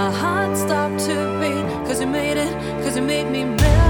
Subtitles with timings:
[0.00, 3.89] My heart stopped to beat, cause you made it, cause you made me melt.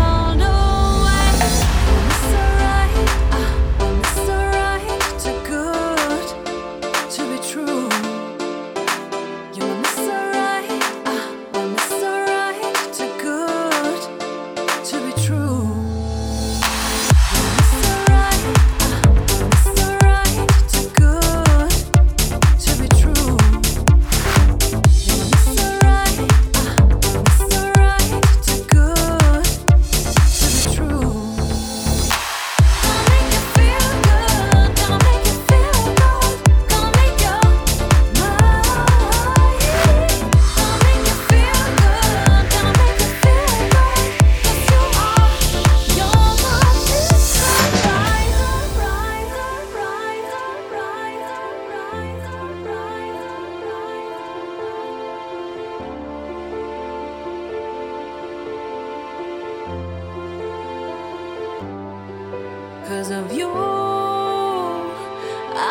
[62.87, 63.49] Cause of you,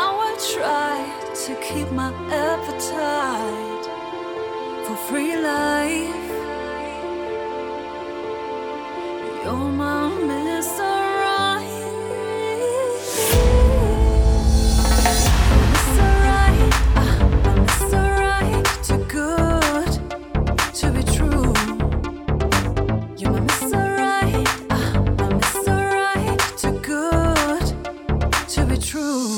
[0.01, 0.95] I will try
[1.45, 3.85] to keep my appetite
[4.85, 6.31] for free life.
[9.43, 10.88] You're my missile.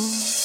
[0.03, 0.40] Oh.